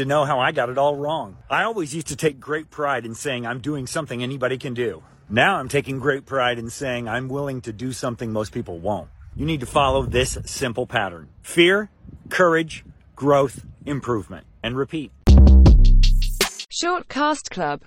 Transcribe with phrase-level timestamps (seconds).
[0.00, 1.36] to know how I got it all wrong.
[1.50, 5.02] I always used to take great pride in saying I'm doing something anybody can do.
[5.28, 9.10] Now I'm taking great pride in saying I'm willing to do something most people won't.
[9.36, 11.90] You need to follow this simple pattern fear,
[12.30, 12.82] courage,
[13.14, 15.12] growth, improvement, and repeat.
[16.72, 17.78] Shortcast Club